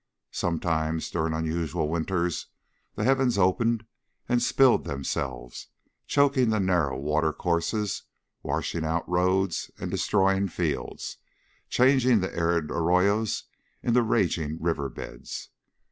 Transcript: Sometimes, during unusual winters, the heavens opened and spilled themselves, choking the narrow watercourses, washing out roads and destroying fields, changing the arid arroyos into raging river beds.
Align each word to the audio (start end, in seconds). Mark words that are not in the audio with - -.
Sometimes, 0.31 1.11
during 1.11 1.31
unusual 1.35 1.87
winters, 1.87 2.47
the 2.95 3.03
heavens 3.03 3.37
opened 3.37 3.85
and 4.27 4.41
spilled 4.41 4.83
themselves, 4.83 5.67
choking 6.07 6.49
the 6.49 6.59
narrow 6.59 6.97
watercourses, 6.97 8.01
washing 8.41 8.83
out 8.83 9.07
roads 9.07 9.69
and 9.77 9.91
destroying 9.91 10.47
fields, 10.47 11.17
changing 11.69 12.19
the 12.19 12.35
arid 12.35 12.71
arroyos 12.71 13.43
into 13.83 14.01
raging 14.01 14.57
river 14.59 14.89
beds. 14.89 15.49